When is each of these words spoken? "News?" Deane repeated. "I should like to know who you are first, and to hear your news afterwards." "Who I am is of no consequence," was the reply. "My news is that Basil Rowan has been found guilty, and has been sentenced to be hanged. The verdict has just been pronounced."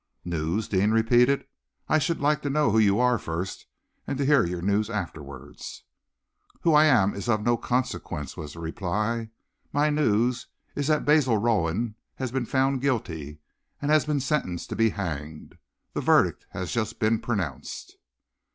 "News?" 0.25 0.67
Deane 0.67 0.89
repeated. 0.89 1.45
"I 1.87 1.99
should 1.99 2.19
like 2.19 2.41
to 2.41 2.49
know 2.49 2.71
who 2.71 2.79
you 2.79 2.99
are 2.99 3.19
first, 3.19 3.67
and 4.07 4.17
to 4.17 4.25
hear 4.25 4.43
your 4.43 4.63
news 4.63 4.89
afterwards." 4.89 5.83
"Who 6.61 6.73
I 6.73 6.85
am 6.85 7.13
is 7.13 7.29
of 7.29 7.43
no 7.43 7.55
consequence," 7.55 8.35
was 8.35 8.53
the 8.53 8.61
reply. 8.61 9.29
"My 9.71 9.91
news 9.91 10.47
is 10.75 10.87
that 10.87 11.05
Basil 11.05 11.37
Rowan 11.37 11.93
has 12.15 12.31
been 12.31 12.47
found 12.47 12.81
guilty, 12.81 13.41
and 13.79 13.91
has 13.91 14.05
been 14.07 14.19
sentenced 14.19 14.69
to 14.69 14.75
be 14.75 14.89
hanged. 14.89 15.59
The 15.93 16.01
verdict 16.01 16.47
has 16.49 16.71
just 16.71 16.97
been 16.97 17.19
pronounced." 17.19 17.97